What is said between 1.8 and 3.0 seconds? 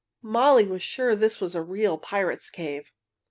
pirates' cave.